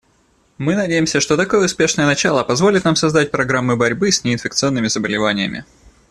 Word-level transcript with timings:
Мы 0.57 0.73
надеемся, 0.73 1.19
что 1.19 1.37
такое 1.37 1.63
успешное 1.65 2.07
начало 2.07 2.41
позволит 2.43 2.85
нам 2.85 2.95
создать 2.95 3.29
программы 3.29 3.75
борьбы 3.77 4.11
с 4.11 4.23
неинфекционными 4.23 4.87
заболеваниями. 4.87 5.63